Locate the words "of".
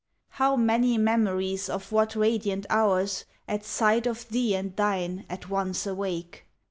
1.69-1.91, 4.07-4.27